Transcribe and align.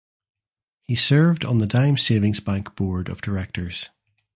He 0.81 0.95
served 0.95 1.45
on 1.45 1.59
the 1.59 1.67
Dime 1.67 1.95
Savings 1.95 2.39
Bank 2.39 2.75
board 2.75 3.07
of 3.07 3.21
directors. 3.21 3.89